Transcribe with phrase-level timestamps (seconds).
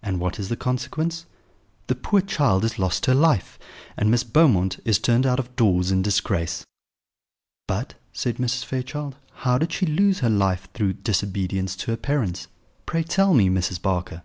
[0.00, 1.26] And what is the consequence?
[1.88, 3.58] The poor child has lost her life,
[3.96, 6.64] and Miss Beaumont is turned out of doors in disgrace."
[7.66, 8.64] "But," said Mrs.
[8.64, 12.46] Fairchild, "how did she lose her life through disobedience to her parents?
[12.86, 13.82] Pray tell me, Mrs.
[13.82, 14.22] Barker."